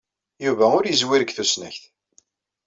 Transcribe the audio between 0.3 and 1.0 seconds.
Yuba ur